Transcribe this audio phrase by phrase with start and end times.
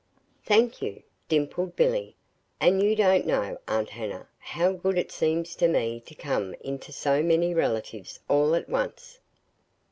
[0.43, 2.15] "Thank you," dimpled Billy,
[2.59, 6.91] "and you don't know, Aunt Hannah, how good it seems to me to come into
[6.91, 9.19] so many relatives, all at once!"